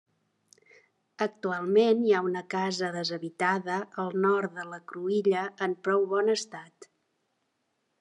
[1.25, 6.95] Actualment hi ha una casa deshabitada al nord de la cruïlla en prou bon estat.